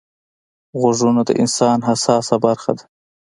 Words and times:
غوږونه 0.79 1.21
د 1.25 1.29
انسان 1.41 1.77
حساسه 1.87 2.35
برخه 2.45 2.71
ده 2.77 2.83